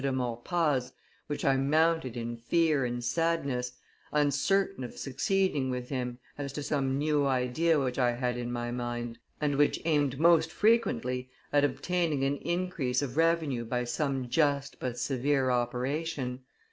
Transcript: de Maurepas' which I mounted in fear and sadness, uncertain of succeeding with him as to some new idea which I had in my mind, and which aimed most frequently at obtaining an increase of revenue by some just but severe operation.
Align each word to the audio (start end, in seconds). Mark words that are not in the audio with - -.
de 0.03 0.11
Maurepas' 0.11 0.93
which 1.27 1.45
I 1.45 1.57
mounted 1.57 2.17
in 2.17 2.35
fear 2.35 2.85
and 2.85 3.03
sadness, 3.03 3.73
uncertain 4.11 4.83
of 4.83 4.97
succeeding 4.97 5.69
with 5.69 5.89
him 5.89 6.17
as 6.39 6.51
to 6.53 6.63
some 6.63 6.97
new 6.97 7.27
idea 7.27 7.79
which 7.79 7.99
I 7.99 8.13
had 8.13 8.35
in 8.35 8.51
my 8.51 8.71
mind, 8.71 9.19
and 9.39 9.57
which 9.57 9.79
aimed 9.85 10.19
most 10.19 10.51
frequently 10.51 11.29
at 11.53 11.63
obtaining 11.63 12.23
an 12.23 12.37
increase 12.37 13.03
of 13.03 13.15
revenue 13.15 13.63
by 13.63 13.83
some 13.83 14.27
just 14.27 14.79
but 14.79 14.97
severe 14.97 15.51
operation. 15.51 16.45